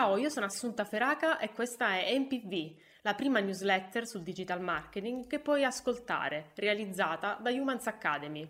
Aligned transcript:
Ciao, 0.00 0.16
io 0.16 0.30
sono 0.30 0.46
Assunta 0.46 0.86
Feraca 0.86 1.38
e 1.38 1.52
questa 1.52 1.98
è 1.98 2.18
MPV, 2.18 2.74
la 3.02 3.12
prima 3.12 3.38
newsletter 3.38 4.06
sul 4.06 4.22
digital 4.22 4.58
marketing 4.58 5.26
che 5.26 5.40
puoi 5.40 5.62
ascoltare, 5.62 6.52
realizzata 6.54 7.36
da 7.38 7.50
Humans 7.50 7.86
Academy. 7.86 8.48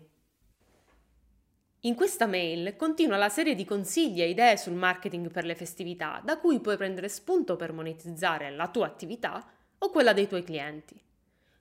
In 1.81 1.93
questa 1.93 2.25
mail 2.25 2.77
continua 2.77 3.17
la 3.17 3.27
serie 3.27 3.53
di 3.53 3.65
consigli 3.65 4.21
e 4.21 4.29
idee 4.29 4.55
sul 4.55 4.75
marketing 4.75 5.29
per 5.29 5.43
le 5.43 5.55
festività, 5.55 6.21
da 6.23 6.37
cui 6.37 6.61
puoi 6.61 6.77
prendere 6.77 7.09
spunto 7.09 7.57
per 7.57 7.73
monetizzare 7.73 8.49
la 8.51 8.69
tua 8.69 8.85
attività 8.85 9.45
o 9.77 9.89
quella 9.89 10.13
dei 10.13 10.29
tuoi 10.29 10.45
clienti. 10.45 10.97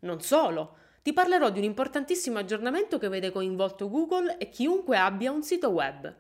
Non 0.03 0.21
solo, 0.21 0.77
ti 1.03 1.13
parlerò 1.13 1.51
di 1.51 1.59
un 1.59 1.65
importantissimo 1.65 2.39
aggiornamento 2.39 2.97
che 2.99 3.09
vede 3.09 3.33
coinvolto 3.33 3.91
Google 3.91 4.39
e 4.39 4.51
chiunque 4.51 4.97
abbia 4.97 5.33
un 5.33 5.43
sito 5.43 5.71
web. 5.71 6.15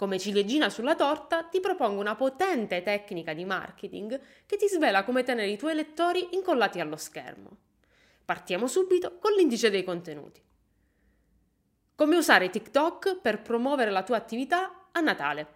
Come 0.00 0.18
ciliegina 0.18 0.70
sulla 0.70 0.94
torta 0.96 1.42
ti 1.42 1.60
propongo 1.60 2.00
una 2.00 2.14
potente 2.14 2.80
tecnica 2.80 3.34
di 3.34 3.44
marketing 3.44 4.18
che 4.46 4.56
ti 4.56 4.66
svela 4.66 5.04
come 5.04 5.24
tenere 5.24 5.50
i 5.50 5.58
tuoi 5.58 5.74
lettori 5.74 6.28
incollati 6.30 6.80
allo 6.80 6.96
schermo. 6.96 7.50
Partiamo 8.24 8.66
subito 8.66 9.18
con 9.18 9.32
l'indice 9.32 9.68
dei 9.68 9.84
contenuti. 9.84 10.42
Come 11.94 12.16
usare 12.16 12.48
TikTok 12.48 13.20
per 13.20 13.42
promuovere 13.42 13.90
la 13.90 14.02
tua 14.02 14.16
attività 14.16 14.88
a 14.90 15.00
Natale. 15.00 15.46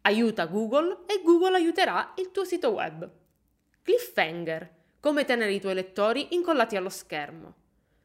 Aiuta 0.00 0.46
Google 0.46 1.04
e 1.06 1.22
Google 1.22 1.54
aiuterà 1.54 2.12
il 2.16 2.32
tuo 2.32 2.44
sito 2.44 2.70
web. 2.70 3.08
Cliffhanger. 3.82 4.68
Come 4.98 5.24
tenere 5.24 5.52
i 5.52 5.60
tuoi 5.60 5.74
lettori 5.74 6.34
incollati 6.34 6.74
allo 6.74 6.88
schermo. 6.88 7.54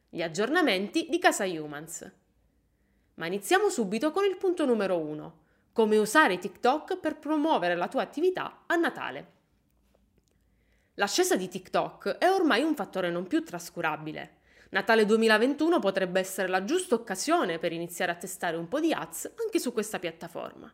Gli 0.10 0.22
aggiornamenti 0.22 1.08
di 1.10 1.18
Casa 1.18 1.46
Humans. 1.46 2.12
Ma 3.20 3.26
iniziamo 3.26 3.68
subito 3.68 4.12
con 4.12 4.24
il 4.24 4.38
punto 4.38 4.66
numero 4.66 4.98
1. 4.98 5.40
Come 5.74 5.98
usare 5.98 6.38
TikTok 6.38 6.98
per 7.00 7.18
promuovere 7.18 7.76
la 7.76 7.90
tua 7.90 8.02
attività 8.02 8.64
a 8.66 8.76
Natale. 8.76 9.32
L'ascesa 10.94 11.36
di 11.36 11.50
TikTok 11.50 12.18
è 12.18 12.32
ormai 12.32 12.64
un 12.64 12.76
fattore 12.76 13.12
non 13.12 13.28
più 13.28 13.44
trascurabile. 13.44 14.38
Natale 14.70 15.06
2021 15.06 15.80
potrebbe 15.80 16.22
essere 16.22 16.48
la 16.48 16.64
giusta 16.64 16.96
occasione 16.96 17.60
per 17.60 17.74
iniziare 17.74 18.14
a 18.14 18.16
testare 18.16 18.56
un 18.56 18.70
po' 18.70 18.80
di 18.80 18.94
ads 18.94 19.34
anche 19.44 19.60
su 19.60 19.74
questa 19.74 20.00
piattaforma. 20.00 20.74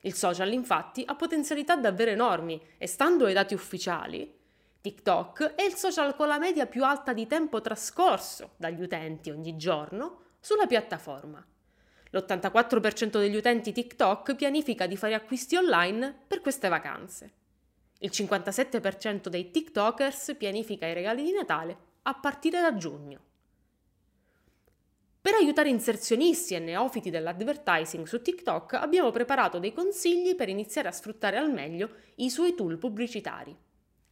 Il 0.00 0.14
social 0.14 0.52
infatti 0.54 1.02
ha 1.04 1.14
potenzialità 1.14 1.76
davvero 1.76 2.10
enormi 2.10 2.58
e 2.78 2.86
stando 2.86 3.26
ai 3.26 3.34
dati 3.34 3.52
ufficiali, 3.52 4.34
TikTok 4.80 5.54
è 5.54 5.62
il 5.62 5.74
social 5.74 6.16
con 6.16 6.28
la 6.28 6.38
media 6.38 6.66
più 6.66 6.82
alta 6.82 7.12
di 7.12 7.26
tempo 7.26 7.60
trascorso 7.60 8.52
dagli 8.56 8.80
utenti 8.80 9.30
ogni 9.30 9.56
giorno 9.56 10.20
sulla 10.40 10.66
piattaforma. 10.66 11.44
L'84% 12.14 13.18
degli 13.18 13.34
utenti 13.34 13.72
TikTok 13.72 14.36
pianifica 14.36 14.86
di 14.86 14.96
fare 14.96 15.14
acquisti 15.14 15.56
online 15.56 16.14
per 16.28 16.40
queste 16.40 16.68
vacanze. 16.68 17.32
Il 17.98 18.10
57% 18.12 19.26
dei 19.26 19.50
TikTokers 19.50 20.36
pianifica 20.38 20.86
i 20.86 20.94
regali 20.94 21.24
di 21.24 21.32
Natale 21.32 21.76
a 22.02 22.14
partire 22.14 22.60
da 22.60 22.76
giugno. 22.76 23.20
Per 25.20 25.34
aiutare 25.34 25.70
inserzionisti 25.70 26.54
e 26.54 26.60
neofiti 26.60 27.10
dell'advertising 27.10 28.06
su 28.06 28.22
TikTok 28.22 28.74
abbiamo 28.74 29.10
preparato 29.10 29.58
dei 29.58 29.72
consigli 29.72 30.36
per 30.36 30.48
iniziare 30.48 30.86
a 30.86 30.92
sfruttare 30.92 31.36
al 31.36 31.50
meglio 31.50 31.88
i 32.16 32.30
suoi 32.30 32.54
tool 32.54 32.78
pubblicitari. 32.78 33.56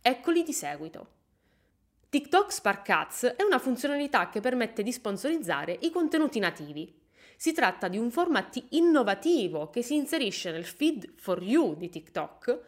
Eccoli 0.01 0.43
di 0.43 0.53
seguito. 0.53 1.21
TikTok 2.09 2.53
Spark 2.53 2.89
Ads 2.89 3.25
è 3.37 3.43
una 3.45 3.61
funzionalità 3.61 4.29
che 4.29 4.41
permette 4.41 4.83
di 4.83 4.91
sponsorizzare 4.91 5.79
i 5.83 5.91
contenuti 5.91 6.41
nativi, 6.41 7.01
si 7.43 7.53
tratta 7.53 7.89
di 7.89 7.99
un 7.99 8.13
format 8.13 8.67
innovativo 8.69 9.69
che 9.69 9.83
si 9.83 9.97
inserisce 9.97 10.53
nel 10.53 10.65
feed 10.65 11.15
for 11.17 11.43
you 11.43 11.75
di 11.77 11.89
TikTok 11.89 12.61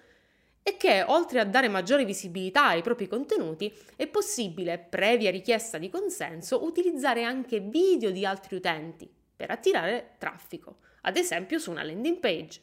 e 0.65 0.77
che, 0.77 1.05
oltre 1.07 1.39
a 1.39 1.45
dare 1.45 1.69
maggiore 1.69 2.05
visibilità 2.05 2.67
ai 2.67 2.83
propri 2.83 3.07
contenuti, 3.07 3.73
è 3.95 4.09
possibile, 4.09 4.81
previa 4.81 5.31
richiesta 5.31 5.79
di 5.79 5.89
consenso, 5.89 6.65
utilizzare 6.65 7.23
anche 7.23 7.61
video 7.61 8.11
di 8.11 8.27
altri 8.27 8.57
utenti 8.57 9.09
per 9.37 9.53
attirare 9.53 10.17
traffico, 10.19 10.79
ad 11.03 11.17
esempio 11.17 11.61
su 11.61 11.71
una 11.71 11.85
landing 11.85 12.19
page. 12.19 12.61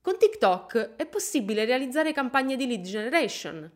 Con 0.00 0.18
TikTok 0.18 0.96
è 0.96 1.06
possibile 1.06 1.64
realizzare 1.64 2.12
campagne 2.12 2.56
di 2.56 2.66
lead 2.66 2.82
generation, 2.82 3.70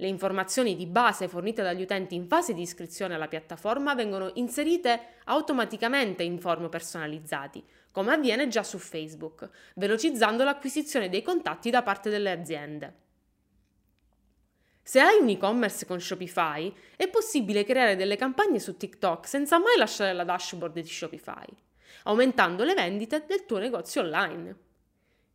le 0.00 0.08
informazioni 0.08 0.76
di 0.76 0.86
base 0.86 1.28
fornite 1.28 1.62
dagli 1.62 1.82
utenti 1.82 2.14
in 2.14 2.26
fase 2.26 2.54
di 2.54 2.62
iscrizione 2.62 3.14
alla 3.14 3.28
piattaforma 3.28 3.94
vengono 3.94 4.30
inserite 4.34 5.18
automaticamente 5.24 6.22
in 6.22 6.40
form 6.40 6.70
personalizzati, 6.70 7.62
come 7.90 8.14
avviene 8.14 8.48
già 8.48 8.62
su 8.62 8.78
Facebook, 8.78 9.48
velocizzando 9.74 10.42
l'acquisizione 10.42 11.10
dei 11.10 11.20
contatti 11.20 11.68
da 11.68 11.82
parte 11.82 12.08
delle 12.08 12.30
aziende. 12.30 12.94
Se 14.82 15.00
hai 15.00 15.20
un 15.20 15.28
e-commerce 15.28 15.84
con 15.84 16.00
Shopify, 16.00 16.74
è 16.96 17.06
possibile 17.08 17.64
creare 17.64 17.94
delle 17.94 18.16
campagne 18.16 18.58
su 18.58 18.78
TikTok 18.78 19.28
senza 19.28 19.58
mai 19.58 19.76
lasciare 19.76 20.14
la 20.14 20.24
dashboard 20.24 20.80
di 20.80 20.88
Shopify, 20.88 21.46
aumentando 22.04 22.64
le 22.64 22.72
vendite 22.72 23.26
del 23.28 23.44
tuo 23.44 23.58
negozio 23.58 24.00
online. 24.00 24.56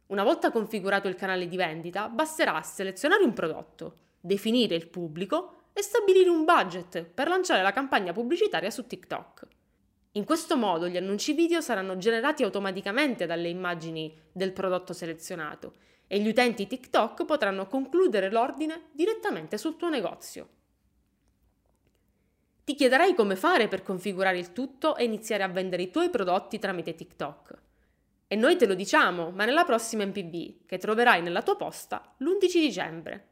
Una 0.07 0.23
volta 0.23 0.49
configurato 0.49 1.07
il 1.07 1.15
canale 1.15 1.47
di 1.47 1.55
vendita, 1.55 2.09
basterà 2.09 2.59
selezionare 2.63 3.23
un 3.23 3.33
prodotto, 3.33 3.99
definire 4.25 4.75
il 4.75 4.87
pubblico 4.87 5.67
e 5.71 5.81
stabilire 5.81 6.29
un 6.29 6.45
budget 6.45 7.03
per 7.03 7.27
lanciare 7.27 7.61
la 7.61 7.71
campagna 7.71 8.11
pubblicitaria 8.11 8.71
su 8.71 8.87
TikTok. 8.87 9.47
In 10.13 10.23
questo 10.23 10.57
modo 10.57 10.87
gli 10.87 10.97
annunci 10.97 11.33
video 11.33 11.61
saranno 11.61 11.97
generati 11.97 12.43
automaticamente 12.43 13.25
dalle 13.25 13.49
immagini 13.49 14.17
del 14.31 14.53
prodotto 14.53 14.93
selezionato 14.93 15.73
e 16.07 16.19
gli 16.19 16.27
utenti 16.27 16.65
TikTok 16.65 17.25
potranno 17.25 17.67
concludere 17.67 18.31
l'ordine 18.31 18.85
direttamente 18.93 19.57
sul 19.57 19.75
tuo 19.75 19.89
negozio. 19.89 20.49
Ti 22.63 22.73
chiederai 22.73 23.13
come 23.13 23.35
fare 23.35 23.67
per 23.67 23.83
configurare 23.83 24.39
il 24.39 24.53
tutto 24.53 24.95
e 24.95 25.03
iniziare 25.03 25.43
a 25.43 25.49
vendere 25.49 25.83
i 25.83 25.91
tuoi 25.91 26.09
prodotti 26.09 26.57
tramite 26.57 26.95
TikTok. 26.95 27.53
E 28.27 28.35
noi 28.35 28.55
te 28.55 28.65
lo 28.65 28.73
diciamo, 28.73 29.29
ma 29.29 29.45
nella 29.45 29.65
prossima 29.65 30.05
MPB, 30.05 30.65
che 30.65 30.79
troverai 30.79 31.21
nella 31.21 31.43
tua 31.43 31.57
posta 31.57 32.15
l'11 32.17 32.39
dicembre. 32.53 33.27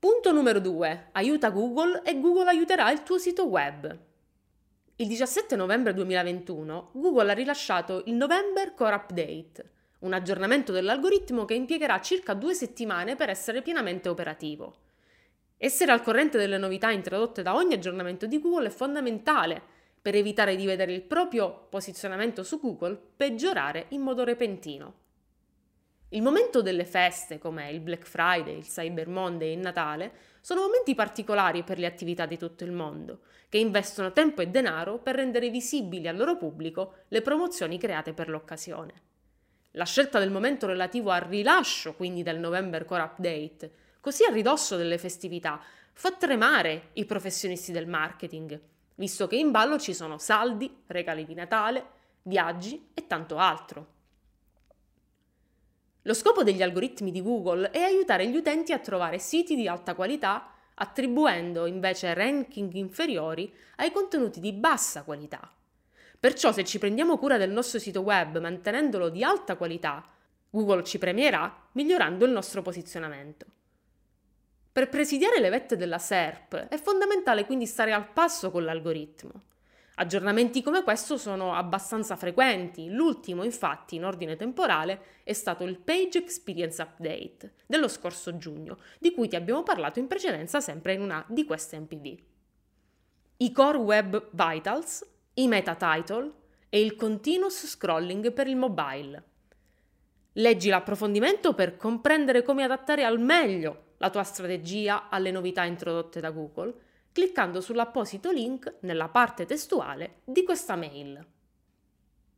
Punto 0.00 0.32
numero 0.32 0.60
2. 0.60 1.08
Aiuta 1.12 1.50
Google 1.50 2.00
e 2.06 2.18
Google 2.18 2.48
aiuterà 2.48 2.90
il 2.90 3.02
tuo 3.02 3.18
sito 3.18 3.46
web. 3.48 3.98
Il 4.96 5.06
17 5.06 5.56
novembre 5.56 5.92
2021 5.92 6.92
Google 6.94 7.30
ha 7.30 7.34
rilasciato 7.34 8.04
il 8.06 8.14
November 8.14 8.72
Core 8.72 8.94
Update, 8.94 9.70
un 9.98 10.14
aggiornamento 10.14 10.72
dell'algoritmo 10.72 11.44
che 11.44 11.52
impiegherà 11.52 12.00
circa 12.00 12.32
due 12.32 12.54
settimane 12.54 13.14
per 13.14 13.28
essere 13.28 13.60
pienamente 13.60 14.08
operativo. 14.08 14.74
Essere 15.58 15.92
al 15.92 16.00
corrente 16.00 16.38
delle 16.38 16.56
novità 16.56 16.90
introdotte 16.90 17.42
da 17.42 17.54
ogni 17.54 17.74
aggiornamento 17.74 18.24
di 18.24 18.40
Google 18.40 18.68
è 18.68 18.70
fondamentale 18.70 19.60
per 20.00 20.14
evitare 20.14 20.56
di 20.56 20.64
vedere 20.64 20.94
il 20.94 21.02
proprio 21.02 21.66
posizionamento 21.68 22.42
su 22.42 22.58
Google 22.58 22.98
peggiorare 23.18 23.84
in 23.90 24.00
modo 24.00 24.24
repentino. 24.24 24.94
Il 26.12 26.22
momento 26.22 26.60
delle 26.60 26.84
feste, 26.84 27.38
come 27.38 27.70
il 27.70 27.78
Black 27.78 28.04
Friday, 28.04 28.58
il 28.58 28.66
Cyber 28.66 29.06
Monday 29.06 29.50
e 29.50 29.52
il 29.52 29.60
Natale, 29.60 30.12
sono 30.40 30.62
momenti 30.62 30.96
particolari 30.96 31.62
per 31.62 31.78
le 31.78 31.86
attività 31.86 32.26
di 32.26 32.36
tutto 32.36 32.64
il 32.64 32.72
mondo, 32.72 33.20
che 33.48 33.58
investono 33.58 34.10
tempo 34.10 34.42
e 34.42 34.48
denaro 34.48 34.98
per 34.98 35.14
rendere 35.14 35.50
visibili 35.50 36.08
al 36.08 36.16
loro 36.16 36.36
pubblico 36.36 36.94
le 37.08 37.22
promozioni 37.22 37.78
create 37.78 38.12
per 38.12 38.28
l'occasione. 38.28 39.02
La 39.72 39.84
scelta 39.84 40.18
del 40.18 40.32
momento 40.32 40.66
relativo 40.66 41.10
al 41.10 41.20
rilascio, 41.20 41.94
quindi 41.94 42.24
del 42.24 42.40
November 42.40 42.84
Core 42.84 43.02
Update, 43.02 43.72
così 44.00 44.24
a 44.24 44.32
ridosso 44.32 44.76
delle 44.76 44.98
festività, 44.98 45.62
fa 45.92 46.10
tremare 46.10 46.88
i 46.94 47.04
professionisti 47.04 47.70
del 47.70 47.86
marketing, 47.86 48.60
visto 48.96 49.28
che 49.28 49.36
in 49.36 49.52
ballo 49.52 49.78
ci 49.78 49.94
sono 49.94 50.18
saldi, 50.18 50.82
regali 50.88 51.24
di 51.24 51.34
Natale, 51.34 51.86
viaggi 52.22 52.88
e 52.94 53.06
tanto 53.06 53.36
altro. 53.36 53.98
Lo 56.02 56.14
scopo 56.14 56.42
degli 56.42 56.62
algoritmi 56.62 57.10
di 57.10 57.22
Google 57.22 57.70
è 57.70 57.80
aiutare 57.80 58.26
gli 58.26 58.36
utenti 58.36 58.72
a 58.72 58.78
trovare 58.78 59.18
siti 59.18 59.54
di 59.54 59.68
alta 59.68 59.94
qualità, 59.94 60.52
attribuendo 60.74 61.66
invece 61.66 62.14
ranking 62.14 62.72
inferiori 62.72 63.52
ai 63.76 63.92
contenuti 63.92 64.40
di 64.40 64.52
bassa 64.52 65.02
qualità. 65.02 65.52
Perciò 66.18 66.52
se 66.52 66.64
ci 66.64 66.78
prendiamo 66.78 67.18
cura 67.18 67.36
del 67.36 67.50
nostro 67.50 67.78
sito 67.78 68.00
web 68.00 68.38
mantenendolo 68.38 69.10
di 69.10 69.22
alta 69.22 69.56
qualità, 69.56 70.02
Google 70.48 70.84
ci 70.84 70.98
premierà 70.98 71.68
migliorando 71.72 72.24
il 72.24 72.30
nostro 72.30 72.62
posizionamento. 72.62 73.46
Per 74.72 74.88
presidiare 74.88 75.38
le 75.38 75.50
vette 75.50 75.76
della 75.76 75.98
SERP 75.98 76.68
è 76.68 76.78
fondamentale 76.78 77.44
quindi 77.44 77.66
stare 77.66 77.92
al 77.92 78.08
passo 78.10 78.50
con 78.50 78.64
l'algoritmo. 78.64 79.48
Aggiornamenti 80.00 80.62
come 80.62 80.82
questo 80.82 81.18
sono 81.18 81.52
abbastanza 81.54 82.16
frequenti, 82.16 82.88
l'ultimo 82.88 83.44
infatti 83.44 83.96
in 83.96 84.06
ordine 84.06 84.34
temporale 84.34 85.18
è 85.24 85.34
stato 85.34 85.62
il 85.64 85.78
Page 85.78 86.16
Experience 86.16 86.80
Update 86.80 87.52
dello 87.66 87.86
scorso 87.86 88.38
giugno, 88.38 88.78
di 88.98 89.12
cui 89.12 89.28
ti 89.28 89.36
abbiamo 89.36 89.62
parlato 89.62 89.98
in 89.98 90.06
precedenza 90.06 90.62
sempre 90.62 90.94
in 90.94 91.02
una 91.02 91.22
di 91.28 91.44
queste 91.44 91.78
MPV. 91.78 92.18
I 93.36 93.52
Core 93.52 93.76
Web 93.76 94.28
Vitals, 94.30 95.06
i 95.34 95.46
Meta 95.46 95.74
Title 95.74 96.32
e 96.70 96.80
il 96.80 96.96
Continuous 96.96 97.66
Scrolling 97.66 98.32
per 98.32 98.46
il 98.46 98.56
mobile. 98.56 99.24
Leggi 100.32 100.70
l'approfondimento 100.70 101.52
per 101.52 101.76
comprendere 101.76 102.42
come 102.42 102.64
adattare 102.64 103.04
al 103.04 103.20
meglio 103.20 103.88
la 103.98 104.08
tua 104.08 104.22
strategia 104.22 105.10
alle 105.10 105.30
novità 105.30 105.64
introdotte 105.64 106.20
da 106.20 106.30
Google, 106.30 106.88
cliccando 107.12 107.60
sull'apposito 107.60 108.30
link 108.30 108.76
nella 108.80 109.08
parte 109.08 109.46
testuale 109.46 110.20
di 110.24 110.44
questa 110.44 110.76
mail. 110.76 111.24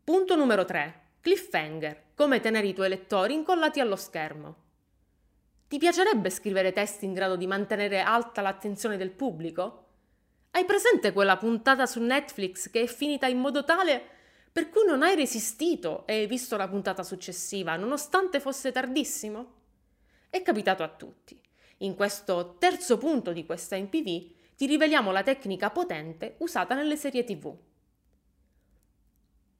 Punto 0.04 0.36
numero 0.36 0.64
3. 0.64 1.00
Cliffhanger. 1.20 2.02
Come 2.14 2.40
tenere 2.40 2.66
i 2.66 2.74
tuoi 2.74 2.88
lettori 2.88 3.34
incollati 3.34 3.80
allo 3.80 3.96
schermo. 3.96 4.56
Ti 5.68 5.78
piacerebbe 5.78 6.28
scrivere 6.30 6.72
testi 6.72 7.04
in 7.04 7.12
grado 7.12 7.36
di 7.36 7.46
mantenere 7.46 8.00
alta 8.00 8.42
l'attenzione 8.42 8.96
del 8.96 9.10
pubblico? 9.10 9.86
Hai 10.50 10.64
presente 10.64 11.12
quella 11.12 11.36
puntata 11.36 11.86
su 11.86 12.00
Netflix 12.00 12.70
che 12.70 12.82
è 12.82 12.86
finita 12.86 13.26
in 13.26 13.38
modo 13.38 13.64
tale 13.64 14.04
per 14.52 14.68
cui 14.68 14.84
non 14.84 15.02
hai 15.02 15.16
resistito 15.16 16.06
e 16.06 16.14
hai 16.14 16.26
visto 16.26 16.58
la 16.58 16.68
puntata 16.68 17.02
successiva, 17.02 17.76
nonostante 17.76 18.38
fosse 18.38 18.70
tardissimo? 18.70 19.54
È 20.28 20.42
capitato 20.42 20.82
a 20.82 20.88
tutti. 20.88 21.40
In 21.78 21.94
questo 21.94 22.56
terzo 22.58 22.98
punto 22.98 23.32
di 23.32 23.46
questa 23.46 23.78
MPV 23.78 24.40
ti 24.62 24.68
riveliamo 24.68 25.10
la 25.10 25.24
tecnica 25.24 25.70
potente 25.70 26.36
usata 26.38 26.76
nelle 26.76 26.94
serie 26.94 27.24
TV. 27.24 27.52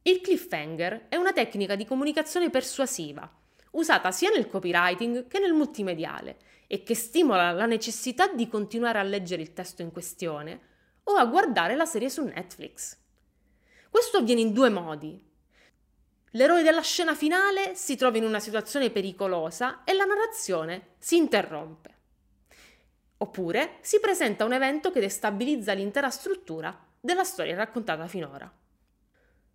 Il 0.02 0.20
cliffhanger 0.20 1.06
è 1.08 1.16
una 1.16 1.32
tecnica 1.32 1.74
di 1.74 1.84
comunicazione 1.84 2.50
persuasiva, 2.50 3.28
usata 3.72 4.12
sia 4.12 4.30
nel 4.30 4.46
copywriting 4.46 5.26
che 5.26 5.40
nel 5.40 5.54
multimediale 5.54 6.36
e 6.68 6.84
che 6.84 6.94
stimola 6.94 7.50
la 7.50 7.66
necessità 7.66 8.28
di 8.28 8.46
continuare 8.46 9.00
a 9.00 9.02
leggere 9.02 9.42
il 9.42 9.52
testo 9.52 9.82
in 9.82 9.90
questione 9.90 10.60
o 11.02 11.14
a 11.14 11.26
guardare 11.26 11.74
la 11.74 11.84
serie 11.84 12.08
su 12.08 12.22
Netflix. 12.22 12.96
Questo 13.90 14.18
avviene 14.18 14.42
in 14.42 14.52
due 14.52 14.70
modi. 14.70 15.20
L'eroe 16.30 16.62
della 16.62 16.80
scena 16.80 17.16
finale 17.16 17.74
si 17.74 17.96
trova 17.96 18.18
in 18.18 18.24
una 18.24 18.38
situazione 18.38 18.90
pericolosa 18.90 19.82
e 19.82 19.94
la 19.94 20.04
narrazione 20.04 20.90
si 20.98 21.16
interrompe. 21.16 22.01
Oppure 23.22 23.76
si 23.82 24.00
presenta 24.00 24.44
un 24.44 24.52
evento 24.52 24.90
che 24.90 24.98
destabilizza 24.98 25.72
l'intera 25.74 26.10
struttura 26.10 26.76
della 26.98 27.22
storia 27.22 27.54
raccontata 27.54 28.08
finora. 28.08 28.52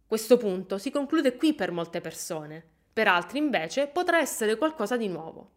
Questo 0.05 0.37
punto 0.37 0.77
si 0.77 0.89
conclude 0.89 1.35
qui 1.35 1.53
per 1.53 1.71
molte 1.71 1.99
persone, 1.99 2.65
per 2.93 3.09
altri 3.09 3.39
invece 3.39 3.87
potrà 3.87 4.19
essere 4.19 4.55
qualcosa 4.55 4.95
di 4.95 5.09
nuovo. 5.09 5.51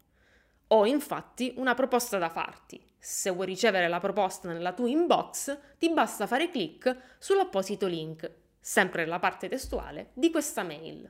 Ho 0.69 0.87
infatti 0.87 1.55
una 1.57 1.75
proposta 1.75 2.19
da 2.19 2.29
farti. 2.29 2.85
Se 2.99 3.31
vuoi 3.31 3.47
ricevere 3.47 3.87
la 3.87 4.01
proposta 4.01 4.49
nella 4.49 4.73
tua 4.73 4.89
inbox, 4.89 5.57
ti 5.79 5.89
basta 5.91 6.27
fare 6.27 6.51
clic 6.51 7.15
sull'apposito 7.19 7.87
link 7.87 8.29
sempre 8.59 9.05
nella 9.05 9.21
parte 9.21 9.49
testuale 9.49 10.11
di 10.15 10.33
questa 10.33 10.65
mail. 10.65 11.09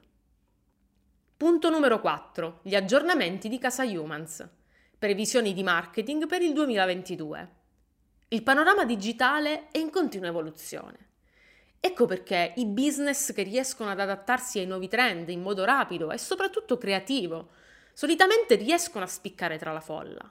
Punto 1.35 1.71
numero 1.71 1.99
4. 2.01 2.61
Gli 2.63 2.75
aggiornamenti 2.75 3.49
di 3.49 3.59
Casa 3.59 3.85
Humans. 3.85 4.49
Previsioni 5.01 5.55
di 5.55 5.63
marketing 5.63 6.27
per 6.27 6.43
il 6.43 6.53
2022. 6.53 7.49
Il 8.29 8.43
panorama 8.43 8.85
digitale 8.85 9.71
è 9.71 9.79
in 9.79 9.89
continua 9.89 10.29
evoluzione. 10.29 11.13
Ecco 11.81 12.05
perché 12.05 12.53
i 12.57 12.67
business 12.67 13.33
che 13.33 13.43
riescono 13.43 13.89
ad 13.89 13.99
adattarsi 13.99 14.59
ai 14.59 14.67
nuovi 14.67 14.89
trend 14.89 15.31
in 15.31 15.41
modo 15.41 15.65
rapido 15.65 16.11
e 16.11 16.19
soprattutto 16.19 16.77
creativo 16.77 17.53
solitamente 17.95 18.57
riescono 18.57 19.03
a 19.03 19.09
spiccare 19.09 19.57
tra 19.57 19.73
la 19.73 19.81
folla. 19.81 20.31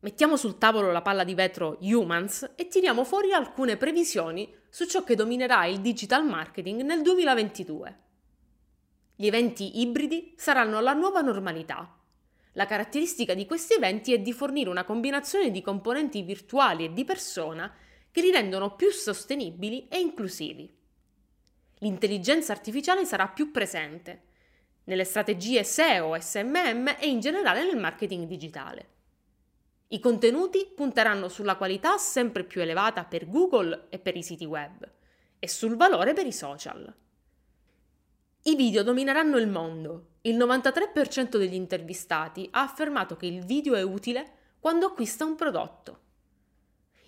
Mettiamo 0.00 0.36
sul 0.36 0.58
tavolo 0.58 0.92
la 0.92 1.00
palla 1.00 1.24
di 1.24 1.32
vetro 1.32 1.78
Humans 1.80 2.52
e 2.54 2.68
tiriamo 2.68 3.02
fuori 3.02 3.32
alcune 3.32 3.78
previsioni 3.78 4.54
su 4.68 4.84
ciò 4.84 5.02
che 5.04 5.14
dominerà 5.14 5.64
il 5.64 5.80
digital 5.80 6.26
marketing 6.26 6.82
nel 6.82 7.00
2022. 7.00 7.98
Gli 9.16 9.26
eventi 9.26 9.80
ibridi 9.80 10.34
saranno 10.36 10.80
la 10.80 10.92
nuova 10.92 11.22
normalità. 11.22 11.97
La 12.52 12.66
caratteristica 12.66 13.34
di 13.34 13.46
questi 13.46 13.74
eventi 13.74 14.12
è 14.12 14.18
di 14.18 14.32
fornire 14.32 14.70
una 14.70 14.84
combinazione 14.84 15.50
di 15.50 15.60
componenti 15.60 16.22
virtuali 16.22 16.84
e 16.84 16.92
di 16.92 17.04
persona 17.04 17.72
che 18.10 18.20
li 18.20 18.30
rendono 18.30 18.74
più 18.74 18.90
sostenibili 18.90 19.86
e 19.88 20.00
inclusivi. 20.00 20.74
L'intelligenza 21.80 22.52
artificiale 22.52 23.04
sarà 23.04 23.28
più 23.28 23.50
presente 23.50 24.22
nelle 24.84 25.04
strategie 25.04 25.62
SEO, 25.62 26.18
SMM 26.18 26.96
e 26.98 27.08
in 27.08 27.20
generale 27.20 27.64
nel 27.64 27.76
marketing 27.76 28.26
digitale. 28.26 28.96
I 29.88 30.00
contenuti 30.00 30.70
punteranno 30.74 31.28
sulla 31.28 31.56
qualità 31.56 31.96
sempre 31.98 32.44
più 32.44 32.60
elevata 32.60 33.04
per 33.04 33.28
Google 33.28 33.86
e 33.90 33.98
per 33.98 34.16
i 34.16 34.22
siti 34.22 34.44
web 34.44 34.90
e 35.38 35.48
sul 35.48 35.76
valore 35.76 36.14
per 36.14 36.26
i 36.26 36.32
social. 36.32 36.92
I 38.42 38.56
video 38.56 38.82
domineranno 38.82 39.36
il 39.36 39.48
mondo. 39.48 40.16
Il 40.28 40.36
93% 40.36 41.38
degli 41.38 41.54
intervistati 41.54 42.46
ha 42.52 42.60
affermato 42.60 43.16
che 43.16 43.24
il 43.24 43.46
video 43.46 43.74
è 43.76 43.80
utile 43.80 44.32
quando 44.60 44.84
acquista 44.84 45.24
un 45.24 45.36
prodotto. 45.36 46.00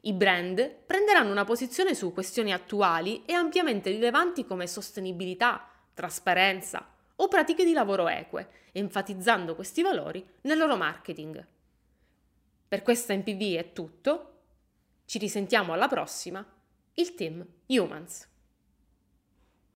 I 0.03 0.15
brand 0.15 0.77
prenderanno 0.87 1.31
una 1.31 1.45
posizione 1.45 1.95
su 1.95 2.15
questioni 2.15 2.51
attuali 2.51 3.23
e 3.27 3.35
ampiamente 3.35 3.91
rilevanti 3.91 4.47
come 4.47 4.67
sostenibilità, 4.67 5.69
trasparenza 5.93 6.95
o 7.17 7.29
pratiche 7.29 7.67
di 7.67 7.75
lavoro 7.75 8.09
eque, 8.09 8.49
enfatizzando 8.73 9.55
questi 9.55 9.83
valori 9.83 10.27
nel 10.43 10.57
loro 10.57 10.79
marketing. 10.79 11.47
Per 12.69 12.81
questa 12.81 13.15
MPV 13.15 13.57
è 13.59 13.73
tutto. 13.75 14.39
Ci 15.05 15.19
risentiamo 15.19 15.75
alla 15.75 15.89
prossima. 15.89 16.43
Il 16.95 17.15
team 17.15 17.47
Humans. 17.67 18.30